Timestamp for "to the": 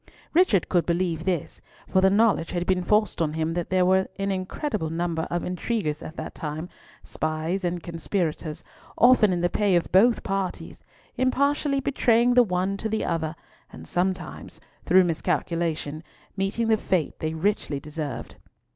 12.77-13.05